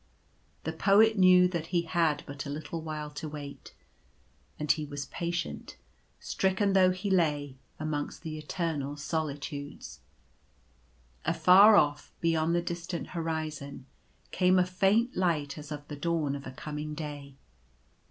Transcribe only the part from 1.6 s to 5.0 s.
he had but a little while to wait, and he